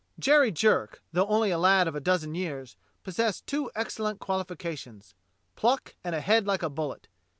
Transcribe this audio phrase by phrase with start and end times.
[0.17, 5.13] Jerry Jerk, though only a lad of a dozen years, possessed two excellent qualifications:
[5.55, 7.07] pluck and a head like a bullet.